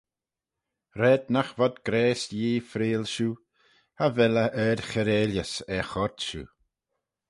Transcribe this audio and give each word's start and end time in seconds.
Raad 0.99 1.23
nagh 1.33 1.53
vod 1.57 1.75
graase 1.87 2.29
Yee 2.41 2.63
freayl 2.71 3.05
shiu, 3.13 3.31
cha 3.97 4.05
vel 4.15 4.35
e 4.43 4.45
ard-chiarailys 4.69 5.53
er 5.75 5.85
choyrt 5.91 6.17
shiu. 6.27 6.43